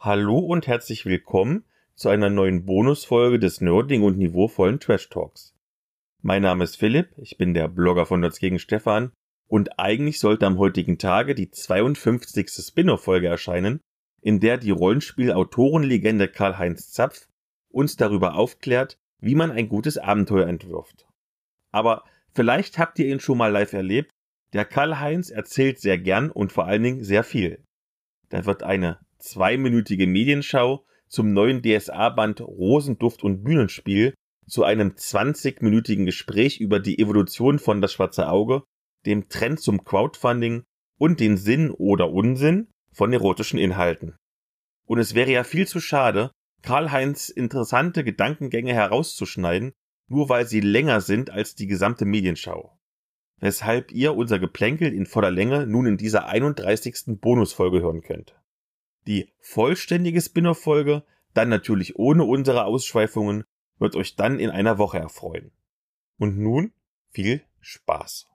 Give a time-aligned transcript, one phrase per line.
[0.00, 1.64] Hallo und herzlich willkommen
[1.96, 5.56] zu einer neuen Bonusfolge des nerdigen und niveauvollen Trash Talks.
[6.22, 9.10] Mein Name ist Philipp, ich bin der Blogger von Nerds gegen Stefan
[9.48, 12.48] und eigentlich sollte am heutigen Tage die 52.
[12.48, 13.80] Spin-off-Folge erscheinen,
[14.20, 17.26] in der die Rollenspiel-Autorenlegende Karl-Heinz Zapf
[17.68, 21.08] uns darüber aufklärt, wie man ein gutes Abenteuer entwirft.
[21.72, 24.12] Aber vielleicht habt ihr ihn schon mal live erlebt.
[24.52, 27.64] Der Karl-Heinz erzählt sehr gern und vor allen Dingen sehr viel.
[28.28, 34.14] Da wird eine zweiminütige Medienschau zum neuen DSA-Band Rosenduft und Bühnenspiel
[34.46, 38.62] zu einem 20-minütigen Gespräch über die Evolution von Das Schwarze Auge,
[39.06, 40.64] dem Trend zum Crowdfunding
[40.98, 44.16] und den Sinn oder Unsinn von erotischen Inhalten.
[44.86, 46.30] Und es wäre ja viel zu schade,
[46.62, 49.72] Karl-Heinz interessante Gedankengänge herauszuschneiden,
[50.08, 52.76] nur weil sie länger sind als die gesamte Medienschau.
[53.40, 57.20] Weshalb ihr unser Geplänkel in voller Länge nun in dieser 31.
[57.20, 58.34] Bonusfolge hören könnt.
[59.08, 63.44] Die vollständige Spin-off-Folge, dann natürlich ohne unsere Ausschweifungen,
[63.78, 65.50] wird euch dann in einer Woche erfreuen.
[66.18, 66.74] Und nun
[67.08, 68.26] viel Spaß.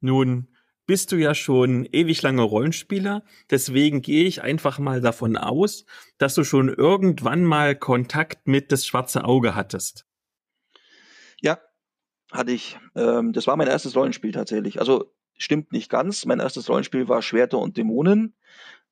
[0.00, 0.48] Nun
[0.88, 3.22] bist du ja schon ewig lange Rollenspieler.
[3.50, 5.84] Deswegen gehe ich einfach mal davon aus,
[6.16, 10.06] dass du schon irgendwann mal Kontakt mit das schwarze Auge hattest.
[11.42, 11.58] Ja,
[12.32, 12.78] hatte ich.
[12.96, 14.80] Ähm, das war mein erstes Rollenspiel tatsächlich.
[14.80, 16.24] Also stimmt nicht ganz.
[16.24, 18.34] Mein erstes Rollenspiel war Schwerter und Dämonen.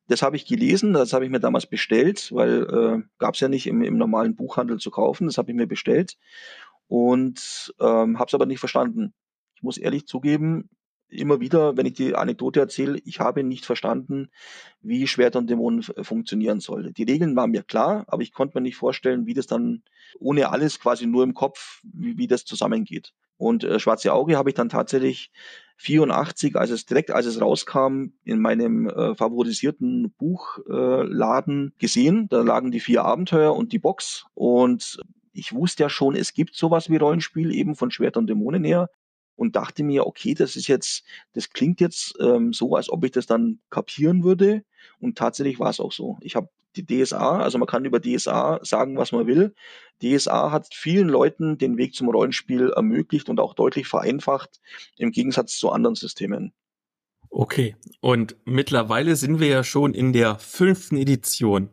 [0.06, 3.48] Das habe ich gelesen, das habe ich mir damals bestellt, weil äh, gab es ja
[3.48, 5.26] nicht im, im normalen Buchhandel zu kaufen.
[5.26, 6.18] Das habe ich mir bestellt
[6.88, 9.14] und ähm, habe es aber nicht verstanden.
[9.54, 10.68] Ich muss ehrlich zugeben,
[11.08, 14.28] immer wieder, wenn ich die Anekdote erzähle, ich habe nicht verstanden,
[14.80, 16.92] wie Schwert und Dämonen funktionieren soll.
[16.92, 19.82] Die Regeln waren mir klar, aber ich konnte mir nicht vorstellen, wie das dann
[20.18, 23.12] ohne alles quasi nur im Kopf, wie, wie das zusammengeht.
[23.38, 25.30] Und äh, Schwarze Auge habe ich dann tatsächlich
[25.76, 32.28] 84, als es direkt als es rauskam, in meinem äh, favorisierten Buchladen äh, gesehen.
[32.30, 34.98] Da lagen die vier Abenteuer und die Box und
[35.32, 38.88] ich wusste ja schon, es gibt sowas wie Rollenspiel eben von Schwert und Dämonen her
[39.36, 41.04] und dachte mir, okay, das ist jetzt,
[41.34, 44.64] das klingt jetzt ähm, so, als ob ich das dann kapieren würde.
[44.98, 46.18] Und tatsächlich war es auch so.
[46.20, 49.54] Ich habe die DSA, also man kann über DSA sagen, was man will.
[50.02, 54.60] DSA hat vielen Leuten den Weg zum Rollenspiel ermöglicht und auch deutlich vereinfacht,
[54.96, 56.52] im Gegensatz zu anderen Systemen.
[57.30, 61.70] Okay, und mittlerweile sind wir ja schon in der fünften Edition.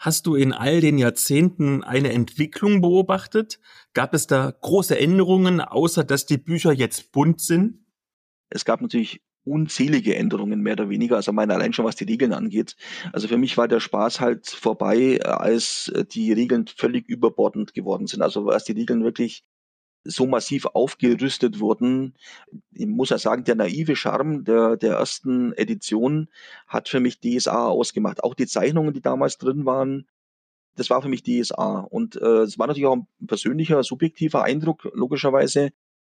[0.00, 3.60] Hast du in all den Jahrzehnten eine Entwicklung beobachtet?
[3.92, 7.84] Gab es da große Änderungen, außer dass die Bücher jetzt bunt sind?
[8.48, 11.16] Es gab natürlich unzählige Änderungen, mehr oder weniger.
[11.16, 12.76] Also meine allein schon was die Regeln angeht.
[13.12, 17.74] Also für mich war der Spaß halt vorbei, äh, als äh, die Regeln völlig überbordend
[17.74, 18.22] geworden sind.
[18.22, 19.44] Also als die Regeln wirklich
[20.04, 22.14] so massiv aufgerüstet wurden.
[22.72, 26.28] Ich muss ja sagen, der naive Charme der, der ersten Edition
[26.66, 28.24] hat für mich DSA ausgemacht.
[28.24, 30.06] Auch die Zeichnungen, die damals drin waren,
[30.76, 31.80] das war für mich DSA.
[31.80, 35.70] Und äh, es war natürlich auch ein persönlicher, subjektiver Eindruck, logischerweise,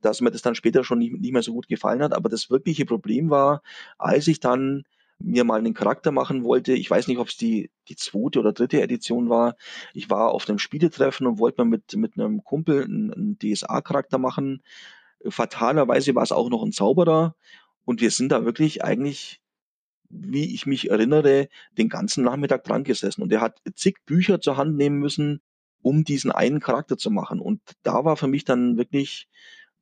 [0.01, 2.13] dass mir das dann später schon nicht, nicht mehr so gut gefallen hat.
[2.13, 3.61] Aber das wirkliche Problem war,
[3.97, 4.83] als ich dann
[5.23, 6.73] mir mal einen Charakter machen wollte.
[6.73, 9.55] Ich weiß nicht, ob es die, die zweite oder dritte Edition war.
[9.93, 14.17] Ich war auf einem Spieletreffen und wollte mal mit, mit einem Kumpel einen, einen DSA-Charakter
[14.17, 14.63] machen.
[15.27, 17.35] Fatalerweise war es auch noch ein Zauberer.
[17.85, 19.41] Und wir sind da wirklich eigentlich,
[20.09, 23.21] wie ich mich erinnere, den ganzen Nachmittag dran gesessen.
[23.21, 25.41] Und er hat zig Bücher zur Hand nehmen müssen,
[25.81, 27.39] um diesen einen Charakter zu machen.
[27.39, 29.27] Und da war für mich dann wirklich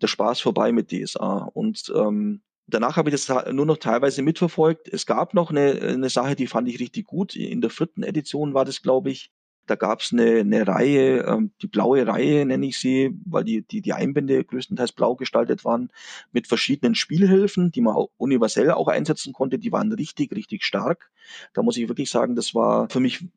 [0.02, 1.50] der Spaß vorbei mit DSA.
[1.54, 4.88] Und ähm, Danach habe ich das nur noch teilweise mitverfolgt.
[4.88, 7.36] Es gab noch eine, eine Sache, die fand ich richtig gut.
[7.36, 9.32] In der vierten Edition war das, glaube ich.
[9.70, 13.62] Da gab es eine, eine Reihe, ähm, die blaue Reihe nenne ich sie, weil die,
[13.62, 15.92] die, die Einbände größtenteils blau gestaltet waren,
[16.32, 19.60] mit verschiedenen Spielhilfen, die man auch universell auch einsetzen konnte.
[19.60, 21.12] Die waren richtig, richtig stark.
[21.54, 23.28] Da muss ich wirklich sagen, das war für mich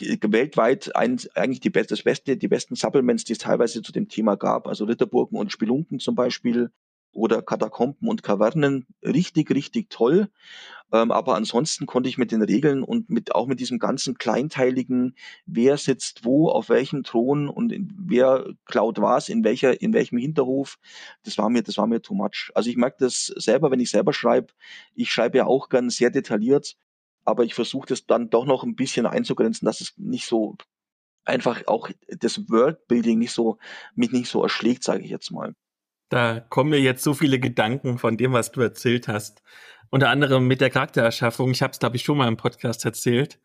[0.00, 4.36] weltweit ein, eigentlich die, das beste, die besten Supplements, die es teilweise zu dem Thema
[4.36, 4.68] gab.
[4.68, 6.70] Also Ritterburgen und Spelunken zum Beispiel
[7.12, 10.28] oder Katakomben und Kavernen richtig, richtig toll.
[10.92, 15.14] Ähm, aber ansonsten konnte ich mit den Regeln und mit auch mit diesem ganzen kleinteiligen,
[15.46, 20.78] wer sitzt wo, auf welchem Thron und wer klaut was, in welcher, in welchem Hinterhof,
[21.24, 22.50] das war mir, das war mir too much.
[22.54, 24.52] Also ich merke das selber, wenn ich selber schreibe.
[24.94, 26.76] Ich schreibe ja auch gern sehr detailliert,
[27.24, 30.56] aber ich versuche das dann doch noch ein bisschen einzugrenzen, dass es nicht so
[31.24, 33.58] einfach auch das Worldbuilding nicht so
[33.94, 35.54] mich nicht so erschlägt, sage ich jetzt mal.
[36.12, 39.42] Da kommen mir jetzt so viele Gedanken von dem, was du erzählt hast.
[39.88, 41.52] Unter anderem mit der Charaktererschaffung.
[41.52, 43.40] Ich habe es, glaube ich, schon mal im Podcast erzählt.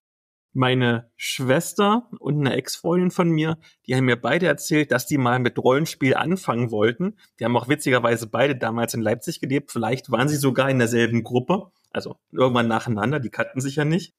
[0.51, 5.39] Meine Schwester und eine Ex-Freundin von mir, die haben mir beide erzählt, dass die mal
[5.39, 7.15] mit Rollenspiel anfangen wollten.
[7.39, 9.71] Die haben auch witzigerweise beide damals in Leipzig gelebt.
[9.71, 11.71] Vielleicht waren sie sogar in derselben Gruppe.
[11.91, 14.13] Also irgendwann nacheinander, die kannten sich ja nicht.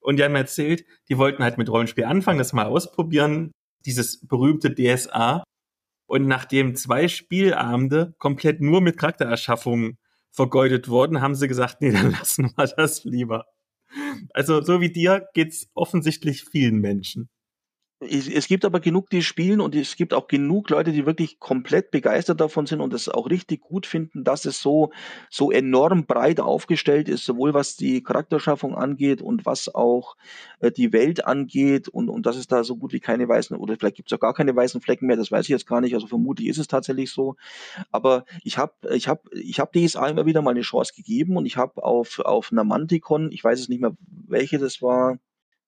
[0.00, 3.50] Und die haben erzählt, die wollten halt mit Rollenspiel anfangen, das mal ausprobieren,
[3.86, 5.42] dieses berühmte DSA.
[6.08, 9.98] Und nachdem zwei Spielabende komplett nur mit Charaktererschaffungen
[10.30, 13.44] vergeudet wurden, haben sie gesagt, nee, dann lassen wir das lieber.
[14.32, 17.28] Also so wie dir geht's offensichtlich vielen Menschen
[18.00, 21.90] es gibt aber genug, die spielen und es gibt auch genug Leute, die wirklich komplett
[21.90, 24.92] begeistert davon sind und es auch richtig gut finden, dass es so,
[25.30, 30.16] so enorm breit aufgestellt ist, sowohl was die Charakterschaffung angeht und was auch
[30.60, 33.76] äh, die Welt angeht und, und dass es da so gut wie keine weißen, oder
[33.76, 35.94] vielleicht gibt es auch gar keine weißen Flecken mehr, das weiß ich jetzt gar nicht,
[35.94, 37.34] also vermutlich ist es tatsächlich so.
[37.90, 41.46] Aber ich habe ich hab, ich hab DSA immer wieder mal eine Chance gegeben und
[41.46, 45.18] ich habe auf, auf einer Manticon, ich weiß es nicht mehr, welche das war,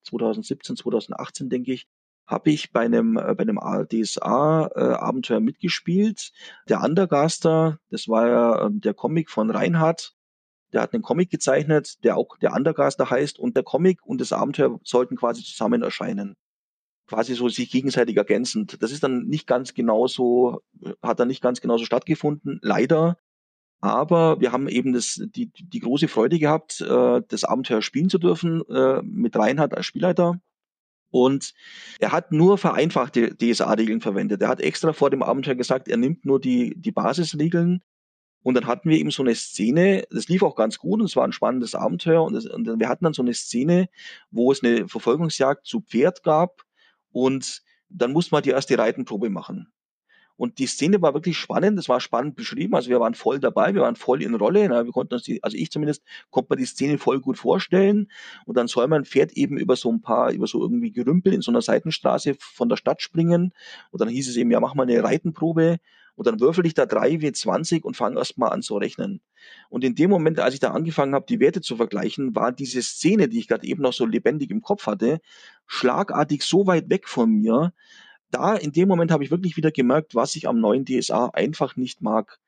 [0.04, 1.86] 2017, 2018, denke ich,
[2.30, 6.32] habe ich bei einem, äh, bei einem DSA-Abenteuer äh, mitgespielt.
[6.68, 10.14] Der Undergaster, das war ja äh, der Comic von Reinhardt,
[10.72, 14.32] der hat einen Comic gezeichnet, der auch der Undergaster heißt und der Comic und das
[14.32, 16.36] Abenteuer sollten quasi zusammen erscheinen.
[17.08, 18.80] Quasi so sich gegenseitig ergänzend.
[18.80, 20.60] Das ist dann nicht ganz genauso,
[21.02, 23.16] hat dann nicht ganz genauso stattgefunden, leider.
[23.80, 28.18] Aber wir haben eben das, die, die große Freude gehabt, äh, das Abenteuer spielen zu
[28.18, 30.40] dürfen, äh, mit Reinhard als Spielleiter.
[31.10, 31.52] Und
[31.98, 34.42] er hat nur vereinfachte DSA-Regeln verwendet.
[34.42, 37.82] Er hat extra vor dem Abenteuer gesagt, er nimmt nur die, die Basisregeln.
[38.42, 41.16] Und dann hatten wir eben so eine Szene, das lief auch ganz gut und es
[41.16, 42.22] war ein spannendes Abenteuer.
[42.22, 43.88] Und, das, und wir hatten dann so eine Szene,
[44.30, 46.62] wo es eine Verfolgungsjagd zu Pferd gab
[47.12, 49.72] und dann musste man die erste Reitenprobe machen.
[50.40, 53.74] Und die Szene war wirklich spannend, es war spannend beschrieben, also wir waren voll dabei,
[53.74, 56.58] wir waren voll in Rolle, na, wir konnten uns die, also ich zumindest, konnte man
[56.58, 58.10] die Szene voll gut vorstellen.
[58.46, 61.42] Und dann soll man Pferd eben über so ein paar, über so irgendwie Gerümpel in
[61.42, 63.52] so einer Seitenstraße von der Stadt springen.
[63.90, 65.76] Und dann hieß es eben, ja, mach mal eine Reitenprobe.
[66.14, 69.20] Und dann würfel ich da drei W20 und fange erst mal an zu rechnen.
[69.68, 72.80] Und in dem Moment, als ich da angefangen habe, die Werte zu vergleichen, war diese
[72.80, 75.20] Szene, die ich gerade eben noch so lebendig im Kopf hatte,
[75.66, 77.74] schlagartig so weit weg von mir,
[78.30, 81.76] da in dem Moment habe ich wirklich wieder gemerkt, was ich am neuen DSA einfach
[81.76, 82.38] nicht mag.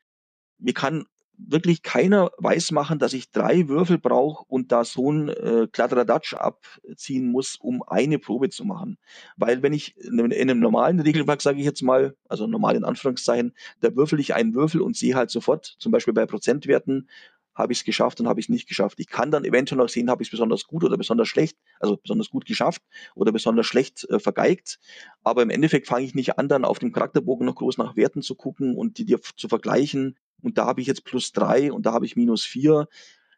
[0.59, 1.07] Mir kann
[1.37, 6.35] wirklich keiner weiß machen, dass ich drei Würfel brauche und da so ein äh, Kladderadatsch
[6.35, 8.99] abziehen muss, um eine Probe zu machen.
[9.37, 13.55] Weil wenn ich in einem normalen Regelwerk, sage ich jetzt mal, also normal in Anführungszeichen,
[13.81, 17.09] da würfel ich einen Würfel und sehe halt sofort, zum Beispiel bei Prozentwerten,
[17.55, 18.99] habe ich es geschafft und habe ich es nicht geschafft.
[19.01, 21.97] Ich kann dann eventuell noch sehen, habe ich es besonders gut oder besonders schlecht, also
[21.97, 22.83] besonders gut geschafft
[23.15, 24.79] oder besonders schlecht äh, vergeigt.
[25.23, 28.23] Aber im Endeffekt fange ich nicht an, dann auf dem Charakterbogen noch groß nach Werten
[28.23, 30.19] zu gucken und die dir zu vergleichen.
[30.41, 32.89] Und da habe ich jetzt plus drei und da habe ich minus vier.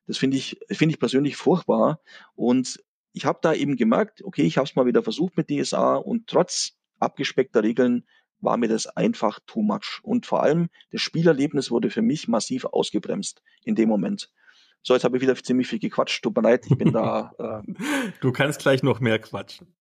[0.07, 2.01] Das finde ich, finde ich persönlich furchtbar.
[2.35, 2.83] Und
[3.13, 6.27] ich habe da eben gemerkt, okay, ich habe es mal wieder versucht mit DSA und
[6.27, 8.05] trotz abgespeckter Regeln
[8.45, 10.01] war mir das einfach too much.
[10.03, 14.31] Und vor allem das Spielerlebnis wurde für mich massiv ausgebremst in dem Moment.
[14.83, 16.23] So, jetzt habe ich wieder ziemlich viel gequatscht.
[16.23, 17.33] Tut mir leid, ich bin da.
[17.39, 17.63] Äh
[18.21, 19.75] du kannst gleich noch mehr quatschen.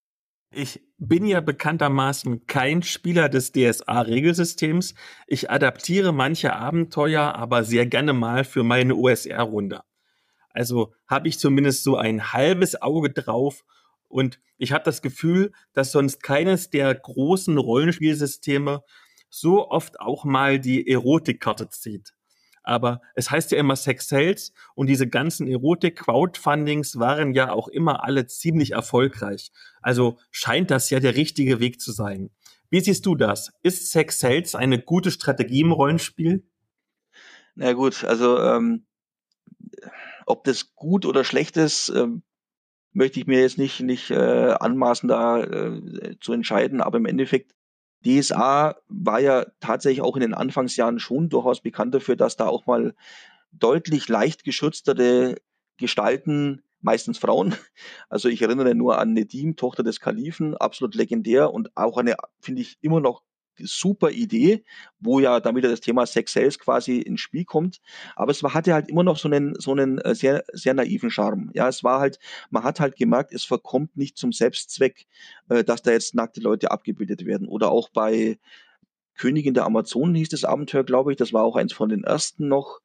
[0.56, 4.94] Ich bin ja bekanntermaßen kein Spieler des DSA-Regelsystems.
[5.28, 9.82] Ich adaptiere manche Abenteuer aber sehr gerne mal für meine OSR-Runde.
[10.52, 13.66] Also habe ich zumindest so ein halbes Auge drauf
[14.14, 18.84] und ich habe das Gefühl, dass sonst keines der großen Rollenspielsysteme
[19.28, 22.14] so oft auch mal die Erotikkarte zieht.
[22.62, 28.04] Aber es heißt ja immer Sex Sales und diese ganzen Erotik-Crowdfundings waren ja auch immer
[28.04, 29.52] alle ziemlich erfolgreich.
[29.82, 32.30] Also scheint das ja der richtige Weg zu sein.
[32.70, 33.52] Wie siehst du das?
[33.64, 36.48] Ist Sex Sales eine gute Strategie im Rollenspiel?
[37.56, 38.86] Na gut, also ähm,
[40.28, 42.22] ob das gut oder schlecht ist, ähm,
[42.94, 46.82] möchte ich mir jetzt nicht, nicht äh, anmaßen, da äh, zu entscheiden.
[46.82, 47.54] Aber im Endeffekt,
[48.06, 52.66] DSA war ja tatsächlich auch in den Anfangsjahren schon durchaus bekannt dafür, dass da auch
[52.66, 52.94] mal
[53.52, 55.36] deutlich leicht geschütztere
[55.78, 57.56] Gestalten, meistens Frauen.
[58.10, 62.62] Also ich erinnere nur an Nedim, Tochter des Kalifen, absolut legendär und auch eine, finde
[62.62, 63.24] ich, immer noch
[63.60, 64.64] super Idee,
[65.00, 67.82] wo ja dann wieder das Thema Sex Sales quasi ins Spiel kommt.
[68.16, 71.12] Aber es war, hatte halt immer noch so einen, so einen äh, sehr, sehr naiven
[71.12, 71.52] Charme.
[71.54, 72.20] Ja, es war halt,
[72.50, 75.08] man hat halt gemerkt, es verkommt nicht zum Selbstzweck,
[75.50, 77.48] äh, dass da jetzt nackte Leute abgebildet werden.
[77.48, 78.38] Oder auch bei
[79.16, 81.18] Königin der Amazonen hieß das Abenteuer, glaube ich.
[81.18, 82.80] Das war auch eins von den ersten noch.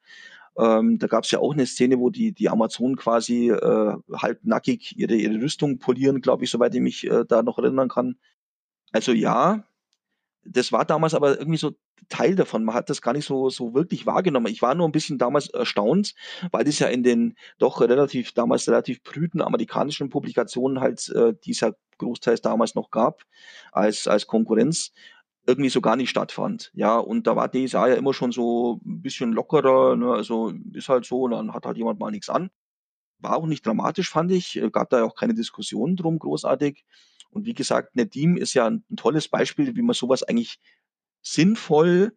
[0.58, 4.98] Ähm, da gab es ja auch eine Szene, wo die, die Amazonen quasi äh, halbnackig
[4.98, 8.16] ihre, ihre Rüstung polieren, glaube ich, soweit ich mich äh, da noch erinnern kann.
[8.92, 9.64] Also ja,
[10.50, 11.72] das war damals aber irgendwie so
[12.08, 12.64] Teil davon.
[12.64, 14.46] Man hat das gar nicht so, so wirklich wahrgenommen.
[14.46, 16.14] Ich war nur ein bisschen damals erstaunt,
[16.52, 21.50] weil das ja in den doch relativ, damals relativ prüden amerikanischen Publikationen halt, äh, die
[21.50, 23.22] es ja großteils damals noch gab,
[23.72, 24.92] als, als Konkurrenz,
[25.46, 26.70] irgendwie so gar nicht stattfand.
[26.74, 30.12] Ja, und da war DSA ja immer schon so ein bisschen lockerer, ne?
[30.12, 32.50] also ist halt so, dann hat halt jemand mal nichts an.
[33.18, 34.60] War auch nicht dramatisch, fand ich.
[34.72, 36.84] Gab da ja auch keine Diskussion drum, großartig.
[37.30, 40.58] Und wie gesagt, Nedim ist ja ein, tolles Beispiel, wie man sowas eigentlich
[41.22, 42.12] sinnvoll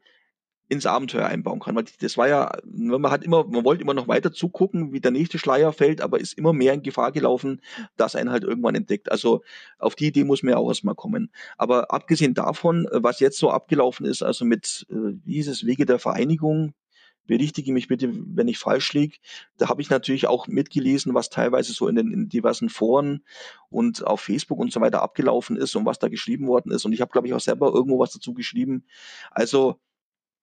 [0.72, 1.76] ins Abenteuer einbauen kann.
[1.76, 5.12] Weil das war ja, man hat immer, man wollte immer noch weiter zugucken, wie der
[5.12, 7.62] nächste Schleier fällt, aber ist immer mehr in Gefahr gelaufen,
[7.98, 9.12] dass einen halt irgendwann entdeckt.
[9.12, 9.44] Also
[9.80, 11.30] auf die Idee muss man ja auch erstmal kommen.
[11.58, 15.86] Aber abgesehen davon, was jetzt so abgelaufen ist, also mit, äh, wie hieß es, Wege
[15.86, 16.74] der Vereinigung,
[17.32, 19.16] berichtige mich bitte, wenn ich falsch liege.
[19.56, 23.24] Da habe ich natürlich auch mitgelesen, was teilweise so in den in diversen Foren
[23.70, 26.84] und auf Facebook und so weiter abgelaufen ist und was da geschrieben worden ist.
[26.84, 28.84] Und ich habe, glaube ich, auch selber irgendwo was dazu geschrieben.
[29.32, 29.80] Also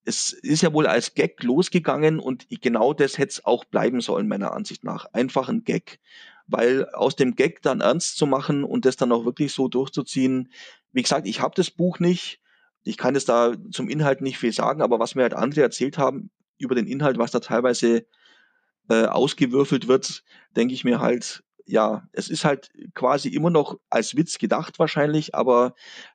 [0.07, 4.26] es ist ja wohl als Gag losgegangen und genau das hätte es auch bleiben sollen,
[4.26, 5.04] meiner Ansicht nach.
[5.12, 6.00] Einfach ein Gag.
[6.47, 10.50] Weil aus dem Gag dann ernst zu machen und das dann auch wirklich so durchzuziehen,
[10.92, 12.40] wie gesagt, ich habe das Buch nicht.
[12.83, 15.99] Ich kann es da zum Inhalt nicht viel sagen, aber was mir halt andere erzählt
[15.99, 18.07] haben über den Inhalt, was da teilweise
[18.88, 20.25] äh, ausgewürfelt wird,
[20.57, 25.35] denke ich mir halt, ja, es ist halt quasi immer noch als Witz gedacht wahrscheinlich,
[25.35, 25.75] aber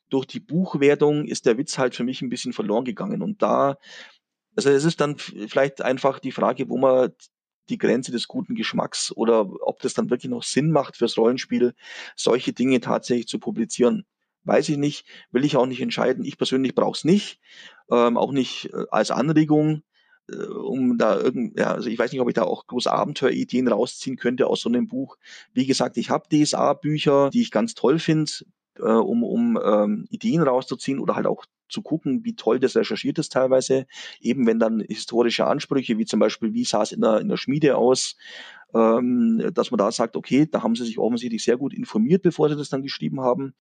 [0.09, 3.21] durch die Buchwertung ist der Witz halt für mich ein bisschen verloren gegangen.
[3.21, 3.77] Und da,
[4.55, 7.13] also es ist dann vielleicht einfach die Frage, wo man
[7.69, 11.73] die Grenze des guten Geschmacks oder ob das dann wirklich noch Sinn macht fürs Rollenspiel,
[12.15, 14.05] solche Dinge tatsächlich zu publizieren.
[14.43, 16.25] Weiß ich nicht, will ich auch nicht entscheiden.
[16.25, 17.39] Ich persönlich brauche es nicht,
[17.89, 19.83] ähm, auch nicht äh, als Anregung.
[20.29, 23.67] Äh, um da irgend, ja, also ich weiß nicht, ob ich da auch große Abenteuerideen
[23.67, 25.17] rausziehen könnte aus so einem Buch.
[25.53, 28.31] Wie gesagt, ich habe DSA-Bücher, die ich ganz toll finde,
[28.79, 33.19] äh, um, um ähm, Ideen rauszuziehen oder halt auch zu gucken, wie toll das recherchiert
[33.19, 33.85] ist teilweise.
[34.21, 37.37] Eben wenn dann historische Ansprüche, wie zum Beispiel, wie sah es in der, in der
[37.37, 38.15] Schmiede aus,
[38.73, 42.49] ähm, dass man da sagt, okay, da haben sie sich offensichtlich sehr gut informiert, bevor
[42.49, 43.53] sie das dann geschrieben haben.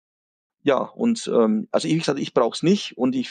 [0.62, 3.31] Ja, und ähm, also wie gesagt, ich brauche es nicht und ich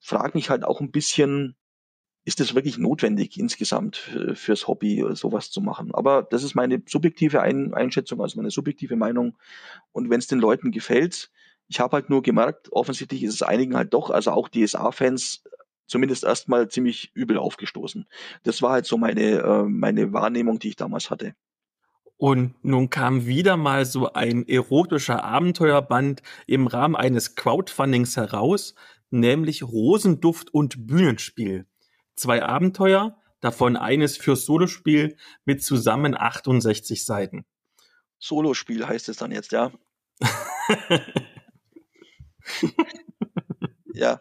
[0.00, 1.56] frage mich halt auch ein bisschen,
[2.26, 3.96] ist es wirklich notwendig insgesamt
[4.34, 5.94] fürs Hobby sowas zu machen.
[5.94, 9.38] Aber das ist meine subjektive Ein Einschätzung, also meine subjektive Meinung.
[9.92, 11.30] Und wenn es den Leuten gefällt,
[11.68, 15.44] ich habe halt nur gemerkt, offensichtlich ist es einigen halt doch, also auch DSA-Fans,
[15.86, 18.06] zumindest erstmal ziemlich übel aufgestoßen.
[18.42, 21.36] Das war halt so meine, äh, meine Wahrnehmung, die ich damals hatte.
[22.16, 28.74] Und nun kam wieder mal so ein erotischer Abenteuerband im Rahmen eines Crowdfundings heraus,
[29.10, 31.66] nämlich Rosenduft und Bühnenspiel
[32.16, 37.44] zwei Abenteuer, davon eines fürs Solospiel mit zusammen 68 Seiten.
[38.18, 39.70] Solospiel heißt es dann jetzt, ja.
[43.92, 44.20] ja.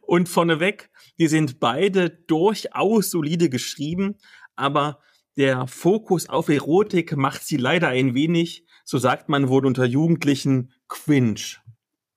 [0.00, 4.18] Und vorneweg, die sind beide durchaus solide geschrieben,
[4.56, 5.00] aber
[5.36, 10.72] der Fokus auf Erotik macht sie leider ein wenig, so sagt man wohl unter Jugendlichen,
[10.88, 11.61] cringe.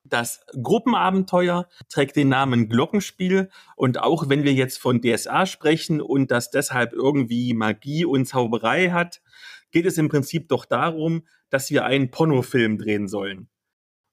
[0.08, 6.30] Das Gruppenabenteuer trägt den Namen Glockenspiel und auch wenn wir jetzt von DSA sprechen und
[6.30, 9.22] das deshalb irgendwie Magie und Zauberei hat,
[9.72, 13.50] geht es im Prinzip doch darum, dass wir einen Pornofilm drehen sollen.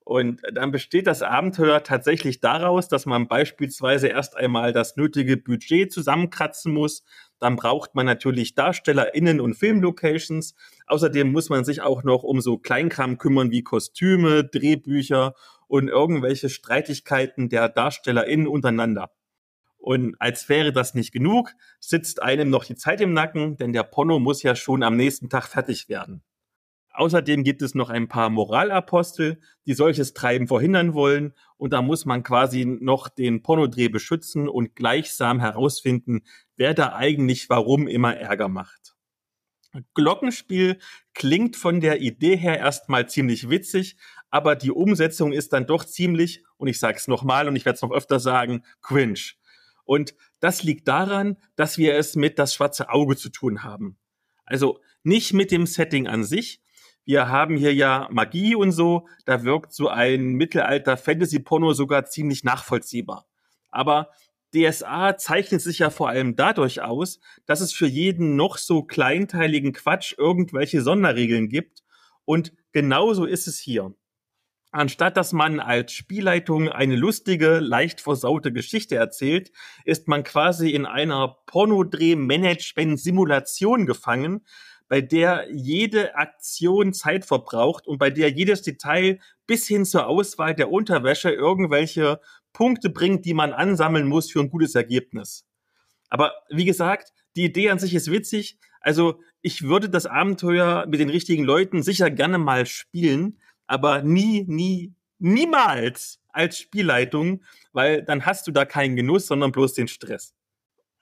[0.05, 5.93] Und dann besteht das Abenteuer tatsächlich daraus, dass man beispielsweise erst einmal das nötige Budget
[5.93, 7.05] zusammenkratzen muss.
[7.39, 10.55] Dann braucht man natürlich DarstellerInnen und Filmlocations.
[10.87, 15.35] Außerdem muss man sich auch noch um so Kleinkram kümmern wie Kostüme, Drehbücher
[15.73, 19.11] und irgendwelche Streitigkeiten der DarstellerInnen untereinander.
[19.79, 23.83] Und als wäre das nicht genug, sitzt einem noch die Zeit im Nacken, denn der
[23.83, 26.23] Porno muss ja schon am nächsten Tag fertig werden.
[26.93, 31.33] Außerdem gibt es noch ein paar Moralapostel, die solches Treiben verhindern wollen.
[31.57, 36.21] Und da muss man quasi noch den Pornodreh beschützen und gleichsam herausfinden,
[36.55, 38.95] wer da eigentlich warum immer Ärger macht.
[39.95, 40.79] Glockenspiel
[41.15, 43.97] klingt von der Idee her erstmal ziemlich witzig,
[44.31, 47.77] aber die Umsetzung ist dann doch ziemlich, und ich sage es nochmal und ich werde
[47.77, 49.33] es noch öfter sagen, cringe.
[49.85, 53.99] Und das liegt daran, dass wir es mit das schwarze Auge zu tun haben.
[54.45, 56.63] Also nicht mit dem Setting an sich,
[57.05, 63.27] wir haben hier ja Magie und so, da wirkt so ein Mittelalter-Fantasy-Porno sogar ziemlich nachvollziehbar.
[63.71, 64.11] Aber
[64.55, 69.73] DSA zeichnet sich ja vor allem dadurch aus, dass es für jeden noch so kleinteiligen
[69.73, 71.83] Quatsch irgendwelche Sonderregeln gibt.
[72.25, 73.95] Und genauso ist es hier.
[74.75, 79.53] Anstatt dass man als Spielleitung eine lustige, leicht versaute Geschichte erzählt,
[79.85, 84.47] ist man quasi in einer Pornodreh-Management-Simulation gefangen,
[84.93, 90.55] bei der jede Aktion Zeit verbraucht und bei der jedes Detail bis hin zur Auswahl
[90.55, 92.21] der Unterwäsche irgendwelche
[92.53, 95.47] Punkte bringt, die man ansammeln muss für ein gutes Ergebnis.
[96.11, 98.59] Aber wie gesagt, die Idee an sich ist witzig.
[98.83, 104.45] Also ich würde das Abenteuer mit den richtigen Leuten sicher gerne mal spielen, aber nie,
[104.47, 110.35] nie, niemals als Spielleitung, weil dann hast du da keinen Genuss, sondern bloß den Stress.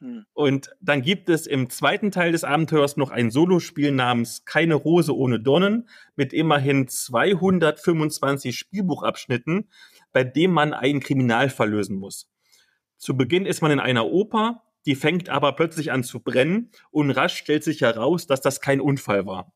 [0.01, 0.25] Hm.
[0.33, 5.15] Und dann gibt es im zweiten Teil des Abenteuers noch ein Solospiel namens Keine Rose
[5.15, 9.69] ohne Dornen mit immerhin 225 Spielbuchabschnitten,
[10.13, 12.31] bei dem man einen Kriminalfall lösen muss.
[12.97, 17.11] Zu Beginn ist man in einer Oper, die fängt aber plötzlich an zu brennen und
[17.11, 19.53] rasch stellt sich heraus, dass das kein Unfall war.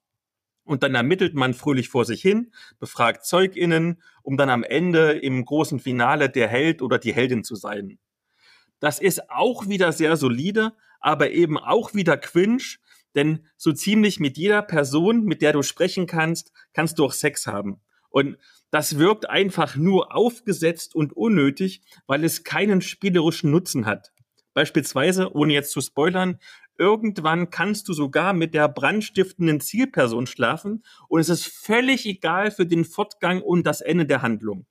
[0.64, 5.44] Und dann ermittelt man fröhlich vor sich hin, befragt ZeugInnen, um dann am Ende im
[5.44, 7.98] großen Finale der Held oder die Heldin zu sein.
[8.80, 12.62] Das ist auch wieder sehr solide, aber eben auch wieder cringe,
[13.14, 17.46] denn so ziemlich mit jeder Person, mit der du sprechen kannst, kannst du auch Sex
[17.46, 17.80] haben.
[18.10, 18.38] Und
[18.70, 24.12] das wirkt einfach nur aufgesetzt und unnötig, weil es keinen spielerischen Nutzen hat.
[24.52, 26.38] Beispielsweise, ohne jetzt zu spoilern,
[26.78, 32.66] irgendwann kannst du sogar mit der brandstiftenden Zielperson schlafen und es ist völlig egal für
[32.66, 34.66] den Fortgang und das Ende der Handlung.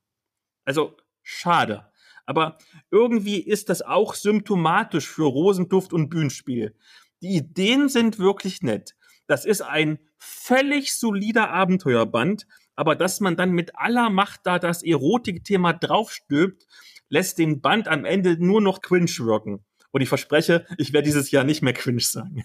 [0.66, 1.92] Also schade.
[2.26, 2.58] Aber
[2.92, 6.76] irgendwie ist das auch symptomatisch für Rosenduft und Bühnenspiel.
[7.22, 8.96] Die Ideen sind wirklich nett.
[9.28, 14.84] Das ist ein völlig solider Abenteuerband, aber dass man dann mit aller Macht da das
[14.84, 16.66] Erotikthema draufstülpt,
[17.10, 19.64] lässt den Band am Ende nur noch cringe wirken.
[19.92, 22.44] Und ich verspreche, ich werde dieses Jahr nicht mehr cringe sagen.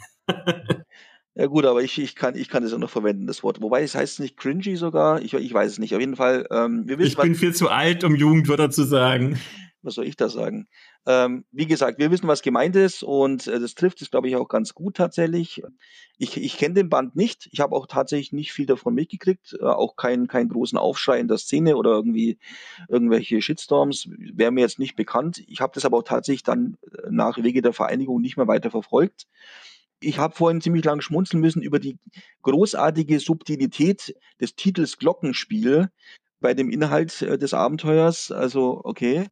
[1.38, 3.62] Ja gut, aber ich, ich kann ich kann das auch noch verwenden, das Wort.
[3.62, 5.23] Wobei es heißt nicht cringy sogar.
[5.23, 5.94] Ich, ich weiß es nicht.
[5.94, 6.49] Auf jeden Fall.
[6.50, 9.38] Ähm, wir wissen, ich bin viel zu alt, um Jugendwörter zu sagen.
[9.88, 10.68] Was soll ich da sagen?
[11.07, 14.37] Ähm, wie gesagt, wir wissen, was gemeint ist und äh, das trifft es, glaube ich,
[14.37, 15.62] auch ganz gut tatsächlich.
[16.18, 17.49] Ich, ich kenne den Band nicht.
[17.52, 19.57] Ich habe auch tatsächlich nicht viel davon mitgekriegt.
[19.59, 22.38] Äh, auch keinen keinen großen Aufschrei in der Szene oder irgendwie
[22.90, 24.11] irgendwelche Shitstorms.
[24.11, 25.42] Wäre mir jetzt nicht bekannt.
[25.47, 28.71] Ich habe das aber auch tatsächlich dann äh, nach Wege der Vereinigung nicht mehr weiter
[28.71, 29.26] verfolgt.
[30.00, 31.99] Ich habe vorhin ziemlich lang schmunzeln müssen über die
[32.42, 35.88] großartige Subtilität des Titels Glockenspiel
[36.40, 38.30] bei dem Inhalt äh, des Abenteuers.
[38.30, 39.26] Also, okay.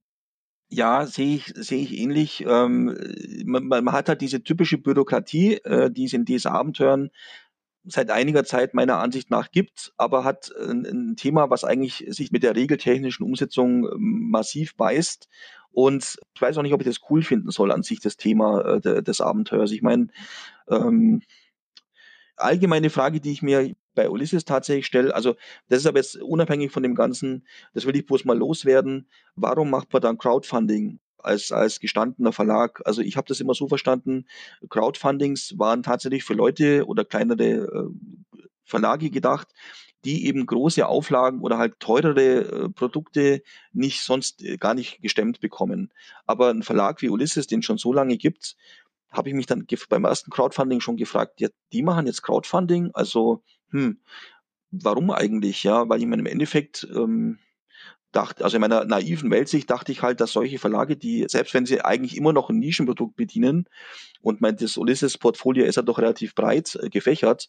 [0.68, 2.44] Ja, sehe ich, sehe ich ähnlich.
[2.46, 2.96] Ähm,
[3.44, 7.10] man, man hat halt diese typische Bürokratie, äh, die es in diesen Abenteuern
[7.84, 12.32] seit einiger Zeit meiner Ansicht nach gibt, aber hat ein, ein Thema, was eigentlich sich
[12.32, 15.28] mit der regeltechnischen Umsetzung ähm, massiv beißt.
[15.70, 18.60] Und ich weiß auch nicht, ob ich das cool finden soll an sich, das Thema
[18.62, 19.70] äh, de, des Abenteuers.
[19.70, 20.08] Ich meine,
[20.68, 21.22] ähm,
[22.36, 25.34] allgemeine Frage, die ich mir bei Ulysses tatsächlich stelle, also
[25.68, 29.70] das ist aber jetzt unabhängig von dem Ganzen, das will ich bloß mal loswerden, warum
[29.70, 31.00] macht man dann Crowdfunding?
[31.18, 32.82] Als, als gestandener Verlag.
[32.84, 34.26] Also ich habe das immer so verstanden,
[34.68, 39.48] Crowdfundings waren tatsächlich für Leute oder kleinere äh, Verlage gedacht,
[40.04, 45.40] die eben große Auflagen oder halt teurere äh, Produkte nicht sonst äh, gar nicht gestemmt
[45.40, 45.92] bekommen.
[46.26, 48.54] Aber ein Verlag wie Ulysses, den schon so lange gibt,
[49.10, 53.42] habe ich mich dann beim ersten Crowdfunding schon gefragt, ja, die machen jetzt Crowdfunding, also
[53.70, 53.98] hm,
[54.70, 55.62] warum eigentlich?
[55.64, 57.38] Ja, weil ich meine, im Endeffekt ähm,
[58.12, 61.66] dachte, also in meiner naiven Weltsicht dachte ich halt, dass solche Verlage, die, selbst wenn
[61.66, 63.68] sie eigentlich immer noch ein Nischenprodukt bedienen,
[64.22, 67.48] und mein, das Ulysses-Portfolio ist ja doch relativ breit äh, gefächert,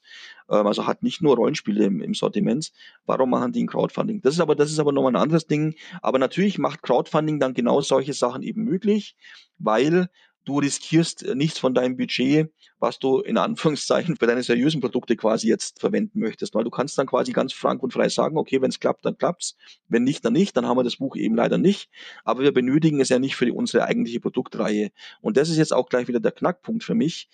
[0.50, 2.72] ähm, also hat nicht nur Rollenspiele im, im Sortiment,
[3.06, 4.22] warum machen die ein Crowdfunding?
[4.22, 5.76] Das ist aber, das ist aber nochmal ein anderes Ding.
[6.02, 9.16] Aber natürlich macht Crowdfunding dann genau solche Sachen eben möglich,
[9.58, 10.10] weil
[10.48, 15.16] du riskierst äh, nichts von deinem Budget, was du in Anführungszeichen für deine seriösen Produkte
[15.16, 18.62] quasi jetzt verwenden möchtest, weil du kannst dann quasi ganz frank und frei sagen, okay,
[18.62, 19.58] wenn es klappt, dann klappt's,
[19.88, 21.90] wenn nicht, dann nicht, dann haben wir das Buch eben leider nicht,
[22.24, 24.92] aber wir benötigen es ja nicht für unsere eigentliche Produktreihe.
[25.22, 27.30] Und das ist jetzt auch gleich wieder der Knackpunkt für mich,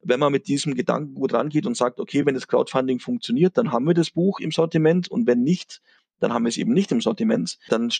[0.00, 3.72] wenn man mit diesem Gedanken gut rangeht und sagt, okay, wenn das Crowdfunding funktioniert, dann
[3.72, 5.82] haben wir das Buch im Sortiment und wenn nicht,
[6.20, 7.90] dann haben wir es eben nicht im Sortiment, dann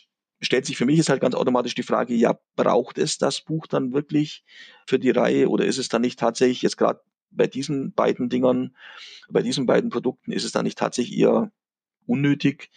[0.44, 3.66] stellt sich für mich ist halt ganz automatisch die Frage, ja, braucht es das Buch
[3.66, 4.44] dann wirklich
[4.86, 8.76] für die Reihe oder ist es dann nicht tatsächlich jetzt gerade bei diesen beiden Dingern,
[9.28, 11.50] bei diesen beiden Produkten, ist es dann nicht tatsächlich eher
[12.06, 12.70] unnötig?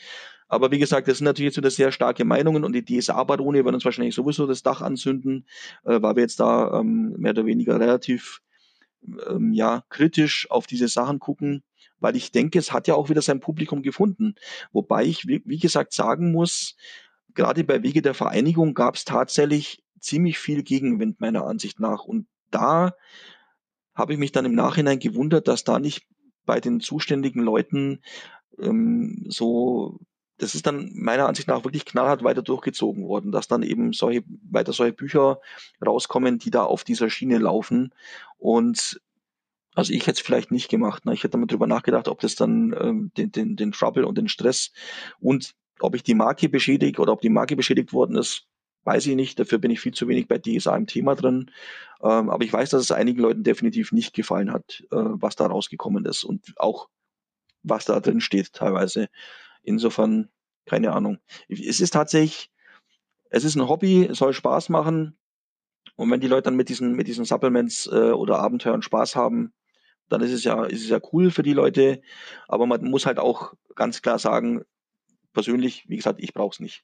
[0.48, 3.76] Aber wie gesagt, das sind natürlich jetzt wieder sehr starke Meinungen und die DSA-Barone werden
[3.76, 5.46] uns wahrscheinlich sowieso das Dach anzünden,
[5.84, 8.42] äh, weil wir jetzt da ähm, mehr oder weniger relativ
[9.28, 11.64] ähm, ja, kritisch auf diese Sachen gucken,
[12.00, 14.36] weil ich denke, es hat ja auch wieder sein Publikum gefunden.
[14.72, 16.76] Wobei ich, wie, wie gesagt, sagen muss,
[17.38, 22.04] gerade bei Wege der Vereinigung gab es tatsächlich ziemlich viel Gegenwind meiner Ansicht nach.
[22.04, 22.94] Und da
[23.96, 26.06] habe ich mich dann im Nachhinein gewundert, dass da nicht
[26.46, 28.02] bei den zuständigen Leuten
[28.60, 30.00] ähm, so,
[30.38, 34.24] das ist dann meiner Ansicht nach wirklich knallhart weiter durchgezogen worden, dass dann eben solche,
[34.50, 35.40] weiter solche Bücher
[35.86, 37.94] rauskommen, die da auf dieser Schiene laufen.
[38.38, 39.02] Und
[39.76, 41.06] Also ich hätte es vielleicht nicht gemacht.
[41.06, 41.14] Ne?
[41.14, 44.28] Ich hätte damit drüber nachgedacht, ob das dann ähm, den, den, den Trouble und den
[44.28, 44.72] Stress
[45.20, 48.48] und ob ich die Marke beschädige oder ob die Marke beschädigt worden ist,
[48.84, 49.40] weiß ich nicht.
[49.40, 51.52] Dafür bin ich viel zu wenig bei DSA im Thema drin.
[52.02, 55.46] Ähm, aber ich weiß, dass es einigen Leuten definitiv nicht gefallen hat, äh, was da
[55.48, 56.90] rausgekommen ist und auch
[57.64, 59.10] was da drin steht teilweise.
[59.64, 60.30] Insofern,
[60.66, 61.20] keine Ahnung.
[61.50, 62.50] Es ist tatsächlich,
[63.30, 65.18] es ist ein Hobby, es soll Spaß machen.
[65.96, 69.54] Und wenn die Leute dann mit diesen, mit diesen Supplements äh, oder Abenteuern Spaß haben,
[70.10, 72.02] dann ist es ja, ist es ja cool für die Leute.
[72.48, 74.64] Aber man muss halt auch ganz klar sagen,
[75.34, 76.84] persönlich, wie gesagt, ich brauche es nicht.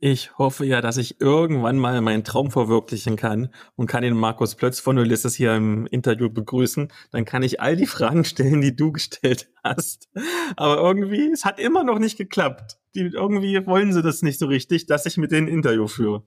[0.00, 4.54] Ich hoffe ja, dass ich irgendwann mal meinen Traum verwirklichen kann und kann den Markus
[4.54, 6.92] Plötz von Ulysses hier im Interview begrüßen.
[7.10, 10.08] Dann kann ich all die Fragen stellen, die du gestellt hast.
[10.56, 12.78] Aber irgendwie, es hat immer noch nicht geklappt.
[12.94, 16.26] Die, irgendwie wollen sie das nicht so richtig, dass ich mit denen Interview führe.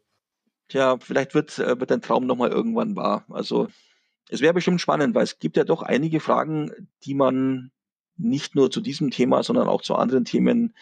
[0.68, 3.26] Tja, vielleicht wird, äh, wird dein Traum nochmal irgendwann wahr.
[3.30, 3.68] Also,
[4.30, 6.72] es wäre bestimmt spannend, weil es gibt ja doch einige Fragen,
[7.04, 7.72] die man
[8.22, 10.76] nicht nur zu diesem Thema, sondern auch zu anderen Themen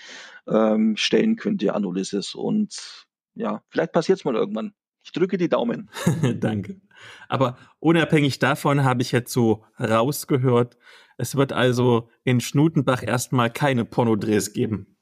[0.48, 2.36] ähm, stellen könnte an Ulysses.
[2.36, 4.74] Und ja, vielleicht passiert es mal irgendwann.
[5.04, 5.90] Ich drücke die Daumen.
[6.40, 6.82] Danke.
[7.30, 10.78] Aber unabhängig davon habe ich jetzt so rausgehört,
[11.18, 14.98] es wird also in Schnutenbach erstmal keine Pornodrehs geben.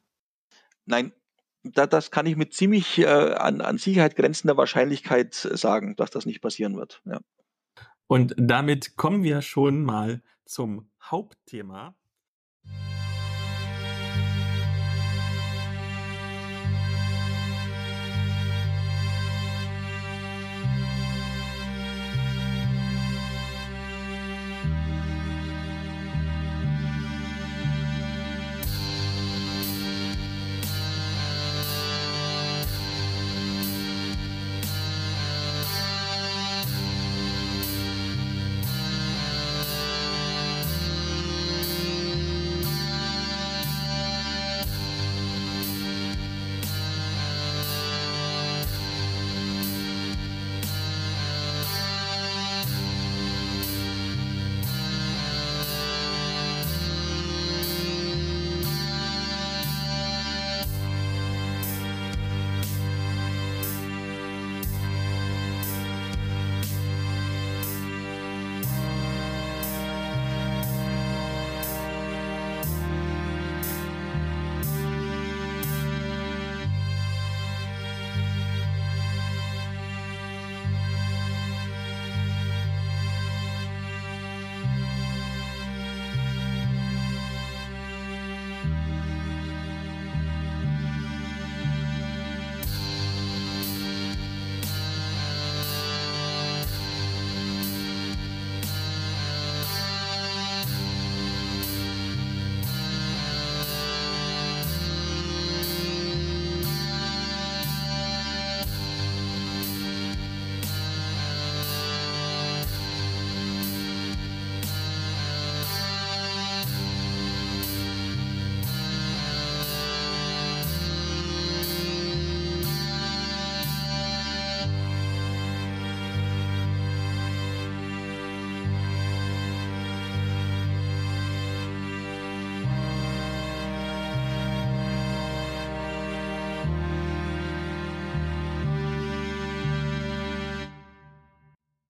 [0.85, 1.11] Nein,
[1.63, 6.25] da, das kann ich mit ziemlich äh, an, an Sicherheit grenzender Wahrscheinlichkeit sagen, dass das
[6.25, 7.01] nicht passieren wird.
[7.05, 7.19] Ja.
[8.07, 11.95] Und damit kommen wir schon mal zum Hauptthema